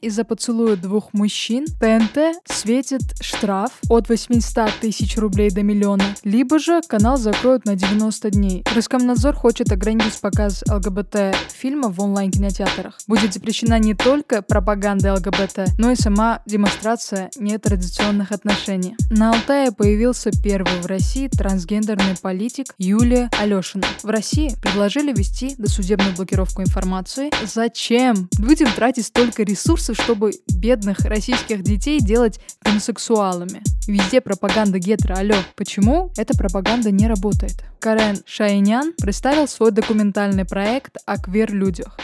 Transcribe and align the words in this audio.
Из-за 0.00 0.22
поцелуя 0.22 0.76
двух 0.76 1.12
мужчин 1.12 1.66
ТНТ 1.66 2.40
светит 2.44 3.00
штраф 3.20 3.72
от 3.88 4.08
800 4.08 4.70
тысяч 4.80 5.16
рублей 5.16 5.50
до 5.50 5.64
миллиона, 5.64 6.14
либо 6.22 6.60
же 6.60 6.80
канал 6.86 7.16
закроют 7.16 7.64
на 7.64 7.74
90 7.74 8.30
дней. 8.30 8.64
Роскомнадзор 8.72 9.34
хочет 9.34 9.72
ограничить 9.72 10.20
показ 10.20 10.62
ЛГБТ 10.70 11.34
фильмов 11.52 11.96
в 11.96 12.00
онлайн-кинотеатрах. 12.00 12.96
Будет 13.08 13.34
запрещена 13.34 13.80
не 13.80 13.94
только 13.94 14.40
пропаганда 14.40 15.14
ЛГБТ, 15.14 15.76
но 15.78 15.90
и 15.90 15.96
сама 15.96 16.42
демонстрация 16.46 17.30
нетрадиционных 17.36 18.30
отношений. 18.30 18.94
На 19.10 19.32
Алтае 19.32 19.72
появился 19.72 20.30
первый 20.30 20.80
в 20.80 20.86
России 20.86 21.26
трансгендерный 21.26 22.16
политик 22.22 22.72
Юлия 22.78 23.30
Алешина. 23.36 23.88
В 24.04 24.08
России 24.10 24.54
предложили 24.62 25.12
вести 25.12 25.56
досудебную 25.58 26.14
блокировку 26.14 26.62
информации. 26.62 27.32
Зачем? 27.44 28.28
Будем 28.38 28.70
тратить 28.72 29.06
столько 29.06 29.42
ресурсов 29.42 29.87
ресурсов, 29.88 30.04
чтобы 30.04 30.32
бедных 30.54 31.00
российских 31.00 31.62
детей 31.62 32.00
делать 32.00 32.40
гомосексуалами. 32.62 33.62
Везде 33.86 34.20
пропаганда 34.20 34.78
гетера, 34.78 35.14
алло. 35.14 35.36
Почему 35.56 36.12
эта 36.16 36.36
пропаганда 36.36 36.90
не 36.90 37.06
работает? 37.06 37.64
Карен 37.80 38.18
Шайнян 38.26 38.92
представил 39.00 39.48
свой 39.48 39.70
документальный 39.70 40.44
проект 40.44 40.96
о 41.06 41.16
квер-людях. 41.16 41.98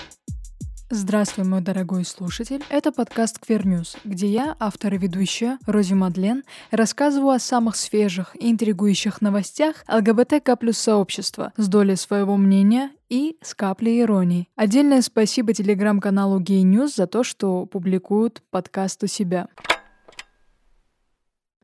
Здравствуй, 0.90 1.46
мой 1.46 1.62
дорогой 1.62 2.04
слушатель. 2.04 2.62
Это 2.68 2.92
подкаст 2.92 3.38
Queer 3.40 3.62
News, 3.62 3.96
где 4.04 4.26
я, 4.26 4.54
автор 4.60 4.92
и 4.92 4.98
ведущая 4.98 5.58
Рози 5.64 5.94
Мадлен, 5.94 6.44
рассказываю 6.70 7.30
о 7.30 7.38
самых 7.38 7.76
свежих 7.76 8.36
и 8.38 8.50
интригующих 8.50 9.22
новостях 9.22 9.76
ЛГБТК 9.88 10.56
плюс 10.56 10.76
сообщества 10.76 11.54
с 11.56 11.68
долей 11.68 11.96
своего 11.96 12.36
мнения 12.36 12.90
и 13.08 13.38
с 13.40 13.54
каплей 13.54 14.02
иронии. 14.02 14.46
Отдельное 14.56 15.00
спасибо 15.00 15.54
телеграм-каналу 15.54 16.38
Gay 16.38 16.62
News 16.62 16.96
за 16.96 17.06
то, 17.06 17.24
что 17.24 17.64
публикуют 17.64 18.42
подкаст 18.50 19.02
у 19.04 19.06
себя. 19.06 19.48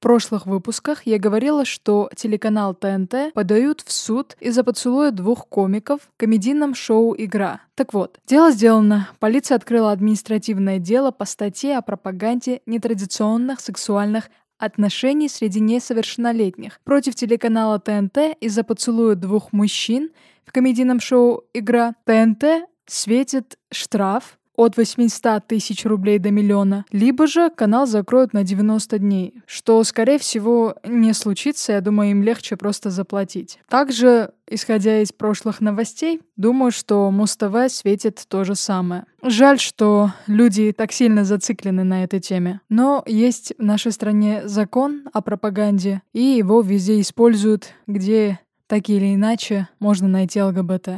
В 0.01 0.03
прошлых 0.03 0.47
выпусках 0.47 1.03
я 1.05 1.19
говорила, 1.19 1.67
что 1.67 2.09
телеканал 2.17 2.75
ТНТ 2.75 3.35
подают 3.35 3.83
в 3.83 3.93
суд 3.93 4.35
из-за 4.41 4.65
поцелуя 4.65 5.11
двух 5.11 5.47
комиков 5.47 6.01
в 6.01 6.17
комедийном 6.17 6.75
шоу 6.75 7.15
«Игра». 7.19 7.61
Так 7.75 7.93
вот, 7.93 8.19
дело 8.27 8.51
сделано. 8.51 9.11
Полиция 9.19 9.57
открыла 9.57 9.93
административное 9.93 10.79
дело 10.79 11.11
по 11.11 11.27
статье 11.27 11.77
о 11.77 11.83
пропаганде 11.83 12.63
нетрадиционных 12.65 13.61
сексуальных 13.61 14.31
отношений 14.57 15.29
среди 15.29 15.61
несовершеннолетних 15.61 16.81
против 16.83 17.15
телеканала 17.15 17.79
ТНТ 17.79 18.39
из-за 18.41 18.65
поцелуя 18.65 19.17
двух 19.17 19.53
мужчин 19.53 20.13
в 20.47 20.53
комедийном 20.53 21.01
шоу 21.01 21.45
«Игра». 21.53 21.95
ТНТ 22.07 22.67
светит 22.87 23.59
штраф 23.71 24.39
от 24.61 24.77
800 24.77 25.47
тысяч 25.47 25.87
рублей 25.87 26.19
до 26.19 26.31
миллиона, 26.31 26.85
либо 26.93 27.27
же 27.27 27.49
канал 27.49 27.87
закроют 27.87 28.35
на 28.35 28.45
90 28.45 28.99
дней, 28.99 29.35
что, 29.47 29.83
скорее 29.85 30.19
всего, 30.19 30.75
не 30.85 31.15
случится, 31.15 31.73
я 31.73 31.81
думаю, 31.81 32.11
им 32.11 32.23
легче 32.23 32.59
просто 32.59 32.91
заплатить. 32.91 33.59
Также, 33.71 34.33
исходя 34.47 35.01
из 35.01 35.13
прошлых 35.13 35.63
новостей, 35.63 36.21
думаю, 36.37 36.73
что 36.73 37.11
Муз-ТВ 37.11 37.73
светит 37.73 38.23
то 38.29 38.45
же 38.45 38.55
самое. 38.55 39.05
Жаль, 39.23 39.59
что 39.59 40.13
люди 40.27 40.73
так 40.73 40.93
сильно 40.93 41.25
зациклены 41.25 41.83
на 41.83 42.05
этой 42.05 42.21
теме. 42.21 42.61
Но 42.69 43.03
есть 43.07 43.55
в 43.57 43.63
нашей 43.63 43.93
стране 43.93 44.43
закон 44.45 45.05
о 45.15 45.23
пропаганде, 45.23 46.03
и 46.13 46.21
его 46.21 46.61
везде 46.61 47.01
используют, 47.01 47.73
где 47.87 48.41
так 48.67 48.89
или 48.89 49.15
иначе 49.15 49.69
можно 49.79 50.07
найти 50.07 50.41
ЛГБТ. 50.43 50.91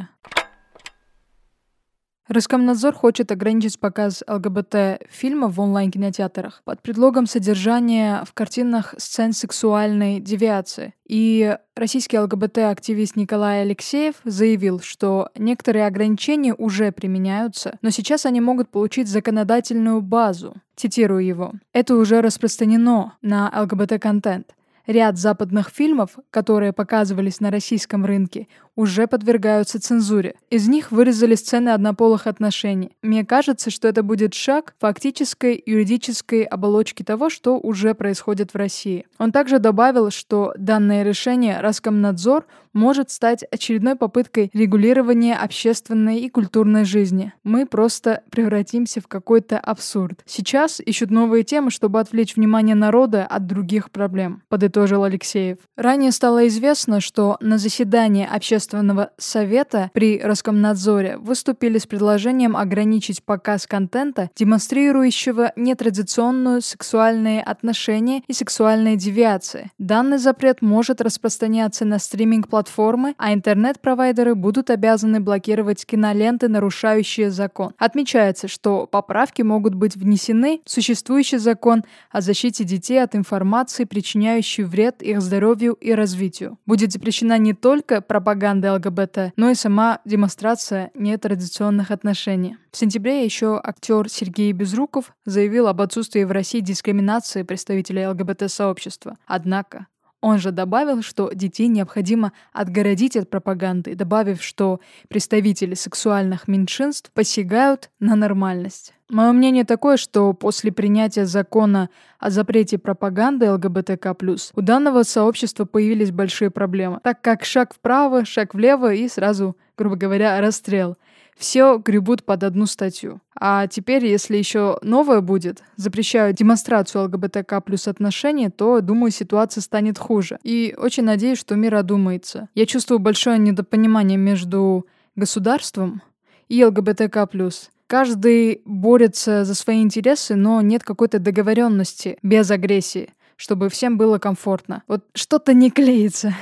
Роскомнадзор 2.33 2.95
хочет 2.95 3.31
ограничить 3.31 3.79
показ 3.79 4.25
ЛГБТ-фильмов 4.27 5.55
в 5.55 5.61
онлайн-кинотеатрах 5.61 6.63
под 6.65 6.81
предлогом 6.81 7.27
содержания 7.27 8.25
в 8.27 8.33
картинах 8.33 8.95
сцен 8.97 9.35
сексуальной 9.35 10.19
девиации. 10.19 10.95
И 11.07 11.59
российский 11.77 12.19
ЛГБТ-активист 12.19 13.17
Николай 13.17 13.61
Алексеев 13.61 14.15
заявил, 14.25 14.81
что 14.81 15.29
некоторые 15.37 15.87
ограничения 15.87 16.55
уже 16.55 16.91
применяются, 16.91 17.79
но 17.83 17.91
сейчас 17.91 18.25
они 18.25 18.41
могут 18.41 18.71
получить 18.71 19.09
законодательную 19.09 20.01
базу. 20.01 20.55
Цитирую 20.75 21.27
его. 21.27 21.53
«Это 21.75 21.97
уже 21.97 22.23
распространено 22.23 23.19
на 23.21 23.53
ЛГБТ-контент. 23.55 24.55
Ряд 24.87 25.17
западных 25.17 25.69
фильмов, 25.69 26.19
которые 26.31 26.73
показывались 26.73 27.41
на 27.41 27.51
российском 27.51 28.05
рынке, 28.05 28.49
уже 28.77 29.07
подвергаются 29.07 29.81
цензуре. 29.81 30.35
Из 30.51 30.69
них 30.69 30.91
вырезали 30.91 31.35
сцены 31.35 31.71
однополых 31.71 32.27
отношений. 32.27 32.97
Мне 33.03 33.25
кажется, 33.25 33.71
что 33.71 33.89
это 33.89 34.03
будет 34.03 34.35
шаг 34.35 34.75
фактической 34.81 35.63
юридической 35.65 36.43
оболочки 36.43 37.03
того, 37.03 37.31
что 37.31 37.59
уже 37.59 37.95
происходит 37.95 38.55
в 38.55 38.57
России. 38.57 39.07
Он 39.19 39.33
также 39.33 39.59
добавил, 39.59 40.11
что 40.11 40.55
данное 40.57 41.03
решение 41.03 41.61
Роскомнадзор 41.61 42.47
может 42.73 43.11
стать 43.11 43.45
очередной 43.51 43.97
попыткой 43.97 44.51
регулирования 44.55 45.37
общественной 45.37 46.21
и 46.21 46.31
культурной 46.31 46.85
жизни. 46.85 47.35
Мы 47.45 47.67
просто 47.67 48.23
превратимся 48.31 49.01
в 49.01 49.09
какой-то 49.09 49.59
абсурд. 49.59 50.21
Сейчас 50.27 50.81
ищут 50.81 51.11
новые 51.11 51.45
темы, 51.45 51.71
чтобы 51.71 52.01
отвлечь 52.01 52.37
внимание 52.37 52.75
народа 52.75 53.27
от 53.27 53.47
других 53.47 53.91
проблем, 53.91 54.43
подытожил 54.49 55.05
Алексеев. 55.05 55.59
Ранее 55.77 56.13
стало 56.13 56.49
известно, 56.49 57.01
что 57.01 57.37
на 57.41 57.59
заседании 57.59 58.27
общественного 58.27 58.62
Общественного 58.63 59.11
совета 59.19 59.91
при 59.93 60.21
Роскомнадзоре 60.21 61.17
выступили 61.17 61.79
с 61.79 61.87
предложением 61.87 62.57
ограничить 62.57 63.25
показ 63.25 63.67
контента, 63.67 64.31
демонстрирующего 64.37 65.51
нетрадиционную 65.57 66.63
сексуальные 66.63 67.43
отношения 67.43 68.23
и 68.29 68.33
сексуальные 68.33 68.95
девиации. 68.95 69.73
Данный 69.79 70.19
запрет 70.19 70.63
может 70.63 71.01
распространяться 71.01 71.85
на 71.85 71.99
стриминг-платформы, 71.99 73.17
а 73.19 73.35
интернет-провайдеры 73.35 74.37
будут 74.37 74.71
обязаны 74.71 75.19
блокировать 75.19 75.85
киноленты, 75.85 76.47
нарушающие 76.47 77.33
закон. 77.33 77.73
Отмечается, 77.79 78.47
что 78.47 78.87
поправки 78.87 79.43
могут 79.43 79.75
быть 79.75 79.97
внесены 79.97 80.61
в 80.65 80.71
существующий 80.71 81.39
закон 81.39 81.83
о 82.13 82.21
защите 82.21 82.63
детей 82.63 83.03
от 83.03 83.17
информации, 83.17 83.87
причиняющей 83.87 84.63
вред 84.63 85.03
их 85.03 85.21
здоровью 85.21 85.73
и 85.81 85.91
развитию. 85.91 86.59
Будет 86.65 86.93
запрещена 86.93 87.39
не 87.39 87.55
только 87.55 88.01
пропаганда 88.01 88.52
пропаганды 88.53 88.73
ЛГБТ, 88.73 89.33
но 89.37 89.51
и 89.51 89.55
сама 89.55 90.01
демонстрация 90.05 90.91
нетрадиционных 90.95 91.91
отношений. 91.91 92.57
В 92.71 92.77
сентябре 92.77 93.25
еще 93.25 93.61
актер 93.63 94.09
Сергей 94.09 94.53
Безруков 94.53 95.13
заявил 95.25 95.69
об 95.69 95.81
отсутствии 95.81 96.25
в 96.25 96.33
России 96.33 96.61
дискриминации 96.61 97.43
представителей 97.43 98.07
ЛГБТ-сообщества. 98.07 99.17
Однако 99.27 99.87
он 100.23 100.39
же 100.39 100.53
добавил, 100.53 101.03
что 101.03 101.31
детей 101.35 101.69
необходимо 101.69 102.33
отгородить 102.53 103.17
от 103.17 103.29
пропаганды, 103.29 103.95
добавив, 103.95 104.43
что 104.43 104.81
представители 105.09 105.75
сексуальных 105.75 106.49
меньшинств 106.49 107.11
посягают 107.13 107.91
на 108.01 108.15
нормальность. 108.15 108.95
Мое 109.11 109.33
мнение 109.33 109.65
такое, 109.65 109.99
что 109.99 110.33
после 110.33 110.73
принятия 110.73 111.27
закона 111.27 111.91
о 112.19 112.31
запрете 112.31 112.79
пропаганды 112.79 113.51
ЛГБТК+, 113.53 114.15
у 114.55 114.61
данного 114.63 115.03
сообщества 115.03 115.67
появились 115.67 116.13
большие 116.13 116.51
проблемы, 116.51 117.01
так 117.03 117.21
как 117.21 117.45
шаг 117.45 117.75
вправо, 117.75 118.25
шаг 118.25 118.55
влево 118.55 118.95
и 118.95 119.09
сразу, 119.09 119.57
грубо 119.77 119.97
говоря, 119.97 120.41
расстрел– 120.41 120.97
все 121.37 121.79
гребут 121.79 122.25
под 122.25 122.45
одну 122.45 122.67
статью. 122.67 123.21
А 123.35 123.67
теперь, 123.67 124.07
если 124.07 124.37
еще 124.37 124.79
новое 124.83 125.21
будет, 125.21 125.63
запрещают 125.77 126.37
демонстрацию 126.37 127.05
ЛГБТК 127.05 127.61
плюс 127.61 127.89
отношений, 127.89 128.51
то, 128.51 128.81
думаю, 128.81 129.11
ситуация 129.11 129.61
станет 129.63 129.99
хуже. 129.99 130.39
И 130.45 130.75
очень 130.79 131.03
надеюсь, 131.03 131.39
что 131.39 131.57
мир 131.57 131.75
одумается. 131.75 132.49
Я 132.55 132.67
чувствую 132.67 133.01
большое 133.01 133.39
недопонимание 133.39 134.19
между 134.19 134.87
государством 135.17 136.03
и 136.49 136.65
ЛГБТК 136.65 137.27
плюс. 137.27 137.71
Каждый 137.87 138.63
борется 138.65 139.45
за 139.45 139.55
свои 139.55 139.83
интересы, 139.83 140.35
но 140.35 140.61
нет 140.63 140.83
какой-то 140.83 141.19
договоренности 141.19 142.19
без 142.23 142.51
агрессии, 142.51 143.13
чтобы 143.37 143.69
всем 143.69 143.99
было 143.99 144.19
комфортно. 144.19 144.83
Вот 144.89 145.05
что-то 145.15 145.53
не 145.53 145.71
клеится. 145.71 146.35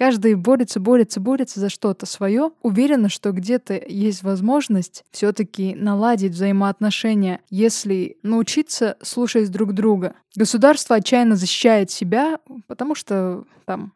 Каждый 0.00 0.34
борется, 0.34 0.80
борется, 0.80 1.20
борется 1.20 1.60
за 1.60 1.68
что-то 1.68 2.06
свое. 2.06 2.52
Уверена, 2.62 3.10
что 3.10 3.32
где-то 3.32 3.74
есть 3.86 4.22
возможность 4.22 5.04
все-таки 5.10 5.74
наладить 5.74 6.32
взаимоотношения, 6.32 7.42
если 7.50 8.16
научиться 8.22 8.96
слушать 9.02 9.50
друг 9.50 9.74
друга. 9.74 10.14
Государство 10.34 10.96
отчаянно 10.96 11.36
защищает 11.36 11.90
себя, 11.90 12.38
потому 12.66 12.94
что 12.94 13.44
там, 13.66 13.92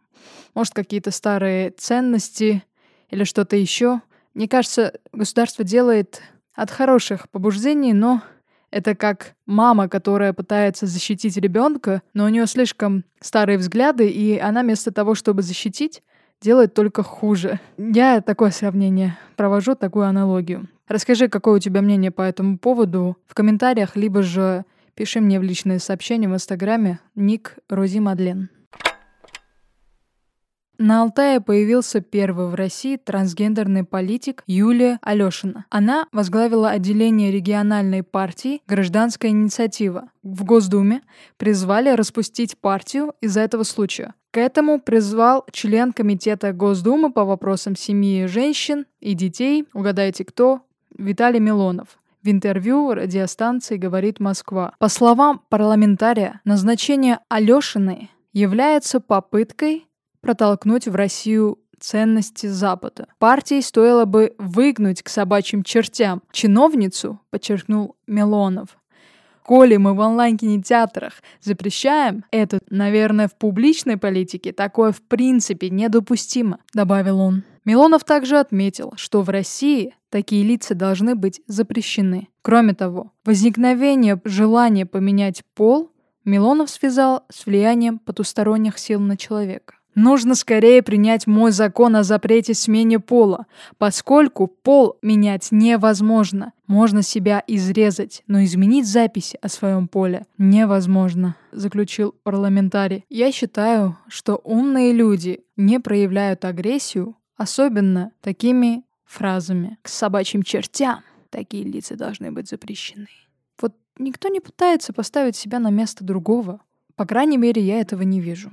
может, 0.54 0.74
какие-то 0.74 1.10
старые 1.10 1.70
ценности 1.70 2.62
или 3.08 3.24
что-то 3.24 3.56
еще. 3.56 4.02
Мне 4.34 4.46
кажется, 4.46 4.92
государство 5.14 5.64
делает 5.64 6.20
от 6.52 6.70
хороших 6.70 7.30
побуждений, 7.30 7.94
но 7.94 8.20
это 8.75 8.97
как 8.97 9.35
мама, 9.47 9.88
которая 9.88 10.32
пытается 10.32 10.87
защитить 10.87 11.37
ребенка, 11.37 12.03
но 12.12 12.25
у 12.25 12.29
нее 12.29 12.47
слишком 12.47 13.05
старые 13.21 13.56
взгляды, 13.56 14.09
и 14.09 14.37
она 14.37 14.62
вместо 14.62 14.91
того, 14.91 15.15
чтобы 15.15 15.43
защитить, 15.43 16.03
делает 16.41 16.75
только 16.75 17.05
хуже. 17.05 17.61
Я 17.79 18.21
такое 18.21 18.50
сравнение 18.50 19.17
провожу, 19.37 19.76
такую 19.76 20.06
аналогию. 20.06 20.69
Расскажи, 20.88 21.29
какое 21.29 21.55
у 21.55 21.59
тебя 21.61 21.82
мнение 21.82 22.11
по 22.11 22.23
этому 22.23 22.59
поводу 22.59 23.17
в 23.29 23.35
комментариях, 23.35 23.94
либо 23.94 24.23
же 24.23 24.65
пиши 24.97 25.21
мне 25.21 25.38
в 25.38 25.44
личные 25.44 25.79
сообщения 25.79 26.29
в 26.29 26.35
Инстаграме 26.35 26.99
ник 27.15 27.56
Рози 27.69 28.00
Мадлен. 28.00 28.50
На 30.79 31.03
Алтае 31.03 31.41
появился 31.41 32.00
первый 32.00 32.49
в 32.49 32.55
России 32.55 32.97
трансгендерный 32.97 33.85
политик 33.85 34.43
Юлия 34.47 34.99
Алешина. 35.03 35.67
Она 35.71 36.09
возглавила 36.11 36.71
отделение 36.71 37.31
региональной 37.31 38.03
партии 38.03 38.61
«Гражданская 38.67 39.31
инициатива». 39.31 40.09
В 40.25 40.44
Госдуме 40.44 41.03
призвали 41.37 41.91
распустить 41.91 42.59
партию 42.59 43.15
из-за 43.21 43.43
этого 43.43 43.62
случая. 43.62 44.15
К 44.32 44.38
этому 44.38 44.81
призвал 44.81 45.47
член 45.53 45.93
Комитета 45.93 46.53
Госдумы 46.53 47.12
по 47.12 47.25
вопросам 47.25 47.76
семьи, 47.76 48.26
женщин 48.26 48.85
и 48.99 49.15
детей, 49.15 49.67
угадайте 49.75 50.25
кто, 50.25 50.62
Виталий 50.99 51.38
Милонов. 51.38 52.00
В 52.25 52.29
интервью 52.29 52.94
радиостанции 52.94 53.76
«Говорит 53.76 54.19
Москва». 54.19 54.75
По 54.81 54.88
словам 54.88 55.41
парламентария, 55.50 56.41
назначение 56.44 57.21
Алешиной 57.29 58.11
является 58.32 58.99
попыткой 58.99 59.87
протолкнуть 60.25 60.88
в 60.88 60.94
Россию 60.94 61.59
ценности 61.79 62.47
Запада. 62.47 63.09
Партии 63.19 63.61
стоило 63.61 64.06
бы 64.06 64.35
выгнуть 64.38 65.03
к 65.03 65.11
собачьим 65.11 65.62
чертям 65.62 66.23
чиновницу, 66.32 67.21
подчеркнул 67.31 67.97
Милонов. 68.06 68.79
Коли 69.44 69.76
мы 69.76 69.93
в 69.93 69.99
онлайн-кинотеатрах 69.99 71.12
запрещаем, 71.43 72.25
это, 72.31 72.61
наверное, 72.71 73.29
в 73.29 73.37
публичной 73.37 73.99
политике 73.99 74.53
такое 74.53 74.93
в 74.93 75.03
принципе 75.03 75.69
недопустимо, 75.69 76.61
добавил 76.73 77.21
он. 77.21 77.43
Милонов 77.67 78.05
также 78.05 78.38
отметил, 78.38 78.94
что 78.97 79.21
в 79.21 79.29
России 79.29 79.94
такие 80.09 80.43
лица 80.43 80.75
должны 80.75 81.15
быть 81.15 81.43
запрещены. 81.47 82.29
Кроме 82.41 82.73
того, 82.73 83.12
возникновение 83.26 84.19
желания 84.25 84.87
поменять 84.87 85.43
пол 85.55 85.91
Милонов 86.25 86.71
связал 86.71 87.25
с 87.31 87.44
влиянием 87.44 87.99
потусторонних 87.99 88.79
сил 88.79 89.00
на 89.00 89.19
человека. 89.19 89.75
Нужно 89.94 90.35
скорее 90.35 90.82
принять 90.82 91.26
мой 91.26 91.52
закон 91.52 91.96
о 91.96 92.02
запрете 92.02 92.55
смене 92.55 92.99
пола, 92.99 93.46
поскольку 93.79 94.49
пол 94.49 94.96
менять 95.02 95.49
невозможно. 95.52 96.52
Можно 96.67 97.02
себя 97.02 97.44
изрезать, 97.46 98.23
но 98.26 98.43
изменить 98.43 98.87
запись 98.87 99.35
о 99.41 99.49
своем 99.49 99.87
поле 99.87 100.26
невозможно, 100.38 101.37
заключил 101.52 102.14
парламентарий. 102.23 103.05
Я 103.08 103.31
считаю, 103.32 103.99
что 104.08 104.37
умные 104.37 104.93
люди 104.93 105.44
не 105.56 105.79
проявляют 105.79 106.44
агрессию, 106.44 107.17
особенно 107.37 108.12
такими 108.20 108.82
фразами. 109.05 109.79
К 109.82 109.88
собачьим 109.88 110.43
чертям 110.43 111.00
такие 111.31 111.64
лица 111.64 111.97
должны 111.97 112.32
быть 112.32 112.49
запрещены. 112.49 113.08
Вот 113.61 113.75
никто 113.99 114.29
не 114.29 114.40
пытается 114.40 114.93
поставить 114.93 115.37
себя 115.37 115.58
на 115.58 115.70
место 115.70 116.02
другого. 116.02 116.61
По 116.97 117.06
крайней 117.06 117.37
мере, 117.37 117.62
я 117.62 117.81
этого 117.81 118.02
не 118.02 118.20
вижу. 118.20 118.50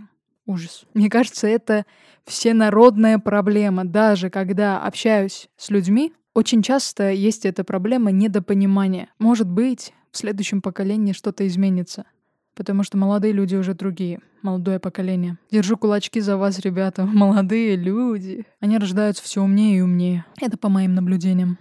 Ужас. 0.51 0.83
Мне 0.93 1.09
кажется, 1.09 1.47
это 1.47 1.85
всенародная 2.25 3.19
проблема. 3.19 3.85
Даже 3.85 4.29
когда 4.29 4.83
общаюсь 4.83 5.47
с 5.55 5.69
людьми, 5.69 6.13
очень 6.33 6.61
часто 6.61 7.09
есть 7.11 7.45
эта 7.45 7.63
проблема 7.63 8.11
недопонимания. 8.11 9.07
Может 9.17 9.49
быть, 9.49 9.93
в 10.11 10.17
следующем 10.17 10.61
поколении 10.61 11.13
что-то 11.13 11.47
изменится. 11.47 12.05
Потому 12.53 12.83
что 12.83 12.97
молодые 12.97 13.31
люди 13.31 13.55
уже 13.55 13.73
другие. 13.73 14.19
Молодое 14.41 14.77
поколение. 14.79 15.37
Держу 15.51 15.77
кулачки 15.77 16.19
за 16.19 16.35
вас, 16.35 16.59
ребята. 16.59 17.05
Молодые 17.13 17.77
люди. 17.77 18.45
Они 18.59 18.77
рождаются 18.77 19.23
все 19.23 19.41
умнее 19.41 19.77
и 19.77 19.81
умнее. 19.81 20.25
Это 20.41 20.57
по 20.57 20.67
моим 20.67 20.95
наблюдениям. 20.95 21.57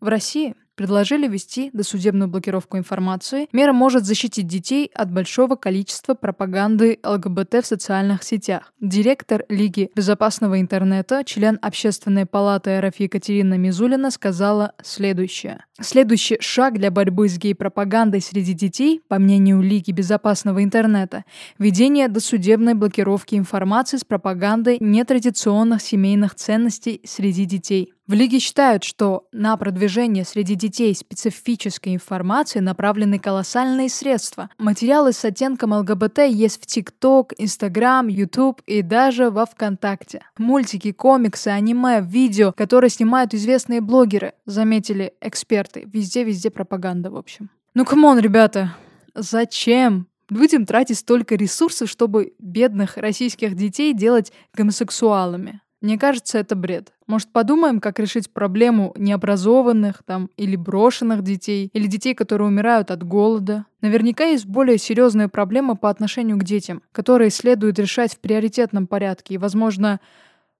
В 0.00 0.06
России 0.06 0.54
предложили 0.78 1.26
ввести 1.26 1.70
досудебную 1.72 2.28
блокировку 2.28 2.78
информации. 2.78 3.48
Мера 3.52 3.72
может 3.72 4.04
защитить 4.04 4.46
детей 4.46 4.88
от 4.94 5.12
большого 5.12 5.56
количества 5.56 6.14
пропаганды 6.14 7.00
ЛГБТ 7.04 7.64
в 7.64 7.66
социальных 7.66 8.22
сетях. 8.22 8.72
Директор 8.80 9.44
Лиги 9.48 9.90
безопасного 9.96 10.60
интернета, 10.60 11.24
член 11.24 11.58
Общественной 11.62 12.26
палаты 12.26 12.80
РФ 12.80 12.94
Екатерина 13.00 13.54
Мизулина 13.54 14.12
сказала 14.12 14.72
следующее. 14.80 15.64
Следующий 15.80 16.38
шаг 16.40 16.74
для 16.74 16.92
борьбы 16.92 17.28
с 17.28 17.38
гей-пропагандой 17.38 18.20
среди 18.20 18.52
детей, 18.52 19.00
по 19.08 19.18
мнению 19.18 19.60
Лиги 19.60 19.90
безопасного 19.90 20.62
интернета, 20.62 21.24
введение 21.58 22.06
досудебной 22.06 22.74
блокировки 22.74 23.34
информации 23.34 23.96
с 23.96 24.04
пропагандой 24.04 24.76
нетрадиционных 24.78 25.82
семейных 25.82 26.36
ценностей 26.36 27.00
среди 27.04 27.46
детей. 27.46 27.94
В 28.08 28.14
Лиге 28.14 28.38
считают, 28.38 28.84
что 28.84 29.26
на 29.32 29.54
продвижение 29.58 30.24
среди 30.24 30.54
детей 30.54 30.94
специфической 30.94 31.94
информации 31.94 32.60
направлены 32.60 33.18
колоссальные 33.18 33.90
средства. 33.90 34.48
Материалы 34.56 35.12
с 35.12 35.22
оттенком 35.26 35.74
ЛГБТ 35.74 36.20
есть 36.20 36.62
в 36.62 36.64
ТикТок, 36.64 37.34
Инстаграм, 37.36 38.08
Ютуб 38.08 38.62
и 38.64 38.80
даже 38.80 39.30
во 39.30 39.44
ВКонтакте. 39.44 40.22
Мультики, 40.38 40.90
комиксы, 40.90 41.48
аниме, 41.48 42.00
видео, 42.00 42.52
которые 42.52 42.88
снимают 42.88 43.34
известные 43.34 43.82
блогеры, 43.82 44.32
заметили 44.46 45.12
эксперты. 45.20 45.86
Везде-везде 45.92 46.48
пропаганда, 46.48 47.10
в 47.10 47.16
общем. 47.16 47.50
Ну, 47.74 47.84
come 47.84 48.05
on, 48.05 48.20
ребята, 48.20 48.74
зачем 49.14 50.06
будем 50.30 50.64
тратить 50.64 50.96
столько 50.96 51.34
ресурсов, 51.34 51.90
чтобы 51.90 52.32
бедных 52.38 52.96
российских 52.96 53.54
детей 53.54 53.92
делать 53.92 54.32
гомосексуалами? 54.54 55.60
Мне 55.80 55.96
кажется, 55.96 56.38
это 56.38 56.56
бред. 56.56 56.92
Может, 57.06 57.30
подумаем, 57.30 57.80
как 57.80 58.00
решить 58.00 58.32
проблему 58.32 58.92
необразованных 58.96 60.02
там 60.04 60.28
или 60.36 60.56
брошенных 60.56 61.22
детей, 61.22 61.70
или 61.72 61.86
детей, 61.86 62.14
которые 62.14 62.48
умирают 62.48 62.90
от 62.90 63.04
голода. 63.04 63.66
Наверняка 63.80 64.24
есть 64.24 64.46
более 64.46 64.78
серьезная 64.78 65.28
проблема 65.28 65.76
по 65.76 65.88
отношению 65.88 66.36
к 66.38 66.44
детям, 66.44 66.82
которые 66.90 67.30
следует 67.30 67.78
решать 67.78 68.14
в 68.14 68.18
приоритетном 68.18 68.88
порядке. 68.88 69.34
И, 69.34 69.38
возможно, 69.38 70.00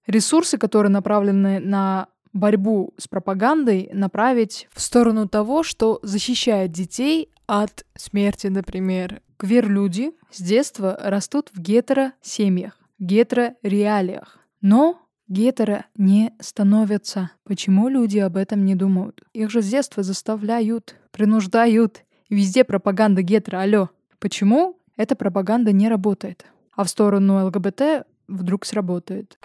ресурсы, 0.07 0.57
которые 0.57 0.91
направлены 0.91 1.59
на 1.59 2.07
борьбу 2.31 2.93
с 2.97 3.07
пропагандой, 3.07 3.89
направить 3.91 4.67
в 4.73 4.81
сторону 4.81 5.27
того, 5.27 5.63
что 5.63 5.99
защищает 6.03 6.71
детей 6.71 7.29
от 7.47 7.85
смерти, 7.95 8.47
например. 8.47 9.21
Квир-люди 9.37 10.11
с 10.31 10.41
детства 10.41 10.97
растут 11.01 11.49
в 11.53 11.59
гетеро-семьях, 11.59 12.77
гетеро-реалиях. 12.99 14.37
Но 14.61 15.08
Гетеро 15.29 15.85
не 15.95 16.33
становятся. 16.39 17.29
Почему 17.43 17.87
люди 17.87 18.17
об 18.17 18.35
этом 18.35 18.65
не 18.65 18.73
думают? 18.73 19.21
Их 19.33 19.51
же 19.51 19.61
с 19.61 19.69
детства 19.69 20.01
заставляют, 20.01 20.95
принуждают. 21.11 22.03
Везде 22.31 22.63
пропаганда 22.63 23.21
гетеро, 23.21 23.61
алло. 23.61 23.89
Почему 24.17 24.79
эта 24.97 25.15
пропаганда 25.15 25.71
не 25.71 25.87
работает? 25.87 26.47
А 26.75 26.83
в 26.83 26.89
сторону 26.89 27.45
ЛГБТ 27.45 28.07
вдруг 28.27 28.65
сработает. 28.65 29.37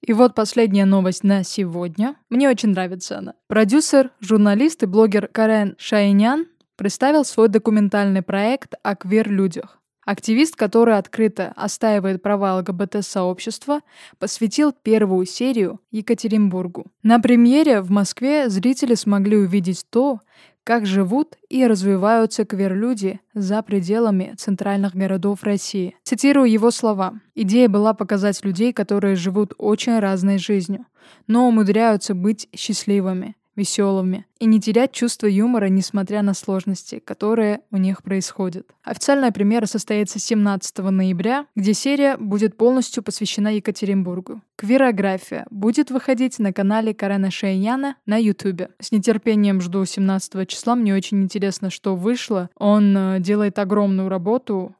И 0.00 0.12
вот 0.12 0.34
последняя 0.34 0.84
новость 0.84 1.22
на 1.22 1.44
сегодня. 1.44 2.16
Мне 2.28 2.50
очень 2.50 2.70
нравится 2.70 3.18
она. 3.18 3.34
Продюсер, 3.46 4.10
журналист 4.18 4.82
и 4.82 4.86
блогер 4.86 5.28
Карен 5.28 5.76
Шайнян 5.78 6.48
представил 6.74 7.24
свой 7.24 7.48
документальный 7.48 8.22
проект 8.22 8.74
о 8.82 8.96
квир-людях. 8.96 9.80
Активист, 10.06 10.54
который 10.54 10.96
открыто 10.96 11.52
отстаивает 11.56 12.22
права 12.22 12.56
ЛГБТ-сообщества, 12.58 13.80
посвятил 14.20 14.72
первую 14.72 15.26
серию 15.26 15.80
Екатеринбургу. 15.90 16.86
На 17.02 17.18
премьере 17.18 17.80
в 17.80 17.90
Москве 17.90 18.48
зрители 18.48 18.94
смогли 18.94 19.36
увидеть 19.36 19.84
то, 19.90 20.20
как 20.62 20.86
живут 20.86 21.36
и 21.48 21.66
развиваются 21.66 22.44
квер-люди 22.44 23.18
за 23.34 23.62
пределами 23.62 24.34
центральных 24.38 24.94
городов 24.94 25.42
России. 25.42 25.96
Цитирую 26.04 26.48
его 26.48 26.70
слова. 26.70 27.20
«Идея 27.34 27.68
была 27.68 27.92
показать 27.92 28.44
людей, 28.44 28.72
которые 28.72 29.16
живут 29.16 29.54
очень 29.58 29.98
разной 29.98 30.38
жизнью, 30.38 30.86
но 31.26 31.48
умудряются 31.48 32.14
быть 32.14 32.48
счастливыми 32.54 33.34
веселыми 33.56 34.26
и 34.38 34.46
не 34.46 34.60
терять 34.60 34.92
чувство 34.92 35.26
юмора, 35.26 35.66
несмотря 35.66 36.22
на 36.22 36.34
сложности, 36.34 37.00
которые 37.04 37.60
у 37.70 37.78
них 37.78 38.02
происходят. 38.02 38.66
Официальная 38.84 39.32
премьера 39.32 39.66
состоится 39.66 40.18
17 40.18 40.78
ноября, 40.78 41.46
где 41.56 41.74
серия 41.74 42.16
будет 42.16 42.56
полностью 42.56 43.02
посвящена 43.02 43.54
Екатеринбургу. 43.54 44.42
Квирография 44.56 45.46
будет 45.50 45.90
выходить 45.90 46.38
на 46.38 46.52
канале 46.52 46.94
Карена 46.94 47.30
Шейяна 47.30 47.96
на 48.06 48.16
Ютубе. 48.16 48.70
С 48.78 48.92
нетерпением 48.92 49.60
жду 49.60 49.84
17 49.84 50.48
числа, 50.48 50.74
мне 50.74 50.94
очень 50.94 51.22
интересно, 51.22 51.70
что 51.70 51.96
вышло. 51.96 52.50
Он 52.56 52.96
э, 52.96 53.20
делает 53.20 53.58
огромную 53.58 54.08
работу, 54.08 54.74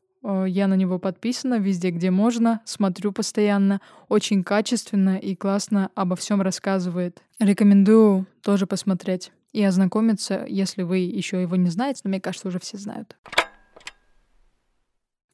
я 0.46 0.66
на 0.66 0.74
него 0.74 0.98
подписана 0.98 1.58
везде, 1.58 1.90
где 1.90 2.10
можно, 2.10 2.60
смотрю 2.64 3.12
постоянно, 3.12 3.80
очень 4.08 4.42
качественно 4.42 5.18
и 5.18 5.34
классно 5.34 5.90
обо 5.94 6.16
всем 6.16 6.42
рассказывает. 6.42 7.22
Рекомендую 7.38 8.26
тоже 8.42 8.66
посмотреть 8.66 9.32
и 9.52 9.62
ознакомиться, 9.62 10.44
если 10.48 10.82
вы 10.82 10.98
еще 10.98 11.40
его 11.40 11.56
не 11.56 11.70
знаете, 11.70 12.00
но 12.04 12.10
мне 12.10 12.20
кажется, 12.20 12.48
уже 12.48 12.58
все 12.58 12.76
знают. 12.76 13.16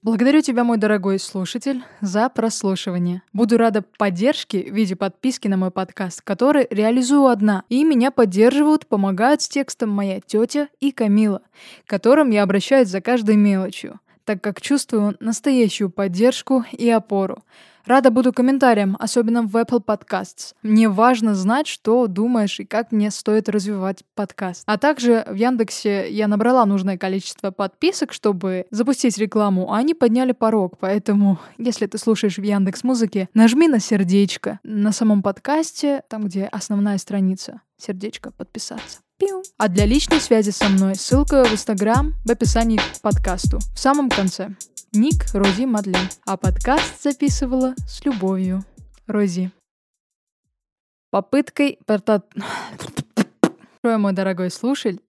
Благодарю 0.02 0.40
тебя, 0.40 0.64
мой 0.64 0.78
дорогой 0.78 1.20
слушатель, 1.20 1.84
за 2.00 2.28
прослушивание. 2.28 3.22
Буду 3.32 3.56
рада 3.56 3.82
поддержке 3.82 4.60
в 4.60 4.74
виде 4.74 4.96
подписки 4.96 5.46
на 5.46 5.56
мой 5.56 5.70
подкаст, 5.70 6.22
который 6.22 6.66
реализую 6.70 7.26
одна. 7.26 7.62
И 7.68 7.84
меня 7.84 8.10
поддерживают, 8.10 8.88
помогают 8.88 9.42
с 9.42 9.48
текстом 9.48 9.90
моя 9.90 10.20
тетя 10.20 10.66
и 10.80 10.90
Камила, 10.90 11.42
которым 11.86 12.30
я 12.30 12.42
обращаюсь 12.42 12.88
за 12.88 13.00
каждой 13.00 13.36
мелочью, 13.36 14.00
так 14.24 14.40
как 14.40 14.60
чувствую 14.60 15.16
настоящую 15.20 15.90
поддержку 15.90 16.64
и 16.72 16.88
опору. 16.88 17.42
Рада 17.84 18.10
буду 18.10 18.32
комментариям, 18.32 18.96
особенно 19.00 19.42
в 19.42 19.56
Apple 19.56 19.84
Podcasts. 19.84 20.54
Мне 20.62 20.88
важно 20.88 21.34
знать, 21.34 21.66
что 21.66 22.06
думаешь 22.06 22.60
и 22.60 22.64
как 22.64 22.92
мне 22.92 23.10
стоит 23.10 23.48
развивать 23.48 24.04
подкаст. 24.14 24.62
А 24.66 24.78
также 24.78 25.24
в 25.28 25.34
Яндексе 25.34 26.08
я 26.08 26.28
набрала 26.28 26.64
нужное 26.64 26.96
количество 26.96 27.50
подписок, 27.50 28.12
чтобы 28.12 28.66
запустить 28.70 29.18
рекламу, 29.18 29.72
а 29.72 29.78
они 29.78 29.94
подняли 29.94 30.32
порог. 30.32 30.78
Поэтому, 30.78 31.40
если 31.58 31.86
ты 31.86 31.98
слушаешь 31.98 32.38
в 32.38 32.42
Яндекс 32.42 32.84
Музыке, 32.84 33.28
нажми 33.34 33.66
на 33.66 33.80
сердечко 33.80 34.60
на 34.62 34.92
самом 34.92 35.22
подкасте, 35.22 36.02
там, 36.08 36.24
где 36.24 36.44
основная 36.44 36.98
страница. 36.98 37.62
Сердечко 37.78 38.30
подписаться. 38.30 39.00
Пиу. 39.22 39.42
А 39.56 39.68
для 39.68 39.86
личной 39.86 40.20
связи 40.20 40.50
со 40.50 40.68
мной 40.68 40.96
ссылка 40.96 41.44
в 41.44 41.52
Инстаграм 41.52 42.14
в 42.24 42.30
описании 42.30 42.78
к 42.78 43.00
подкасту. 43.00 43.58
В 43.72 43.78
самом 43.78 44.10
конце. 44.10 44.56
Ник 44.92 45.26
Рози 45.32 45.64
Мадлен. 45.64 46.08
А 46.26 46.36
подкаст 46.36 47.00
записывала 47.00 47.74
с 47.86 48.04
любовью. 48.04 48.64
Рози. 49.06 49.52
Попыткой... 51.10 51.78
Мой 53.84 54.12
дорогой 54.12 54.50
слушатель, 54.50 55.00